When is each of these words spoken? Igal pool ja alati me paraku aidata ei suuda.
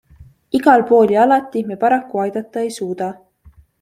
Igal 0.59 0.83
pool 0.91 1.13
ja 1.15 1.19
alati 1.25 1.63
me 1.67 1.77
paraku 1.83 2.23
aidata 2.25 2.65
ei 2.67 2.73
suuda. 2.79 3.11